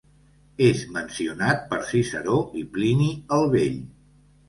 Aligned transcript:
És 0.67 0.81
mencionat 0.95 1.63
per 1.75 1.81
Ciceró 1.91 2.41
i 2.65 2.67
Plini 2.75 3.15
el 3.39 3.51
Vell. 3.57 3.83